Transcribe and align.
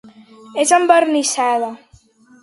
És 0.61 0.71
envernissada. 0.77 1.69